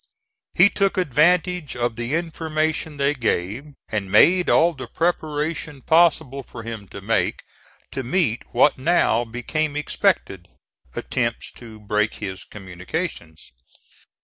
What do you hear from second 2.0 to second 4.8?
information they gave, and made all